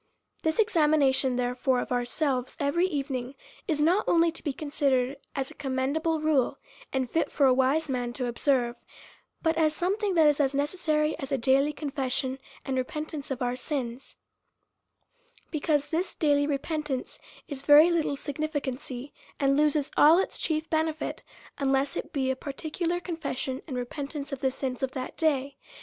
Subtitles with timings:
[0.41, 3.35] This examination, therefore, of ourselves every evening,
[3.67, 6.57] is not only to be considered ns a commendable rule,
[6.91, 8.77] and fit for a wMse man to observe;
[9.43, 13.55] but as something that is as necessary as a daily confession and repentance of our
[13.55, 14.15] sins;
[15.51, 18.85] because this dailv repentance is of very little v3 326 A SERIOUS CALL TO A
[18.97, 21.21] significancy^ and loses all its chief benefit,
[21.59, 25.57] unless it be a particular confession and repentance of the sins of that day.